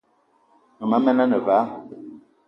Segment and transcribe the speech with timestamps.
[0.79, 1.73] Mema men ane vala,